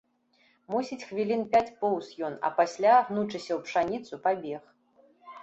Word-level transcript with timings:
Мусіць, 0.75 1.03
хвілін 1.09 1.43
пяць 1.51 1.75
поўз 1.81 2.07
ён, 2.31 2.39
а 2.49 2.51
пасля, 2.61 2.95
гнучыся 3.11 3.53
ў 3.59 3.61
пшаніцу, 3.69 4.13
пабег. 4.27 4.63